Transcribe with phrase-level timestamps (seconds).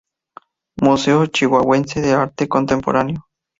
[0.81, 3.27] Museo Chihuahuense de Arte Contemporáneo.